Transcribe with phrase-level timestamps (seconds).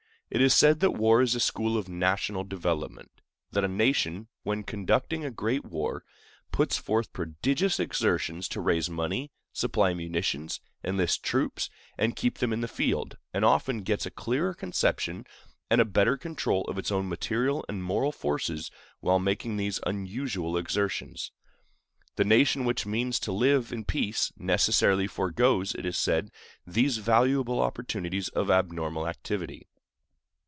[0.33, 5.25] It is said that war is a school of national development—that a nation, when conducting
[5.25, 6.05] a great war,
[6.53, 12.61] puts forth prodigious exertions to raise money, supply munitions, enlist troops, and keep them in
[12.61, 15.25] the field, and often gets a clearer conception
[15.69, 18.71] and a better control of its own material and moral forces
[19.01, 21.33] while making these unusual exertions.
[22.15, 26.31] The nation which means to live in peace necessarily foregoes, it is said,
[26.65, 29.67] these valuable opportunities of abnormal activity.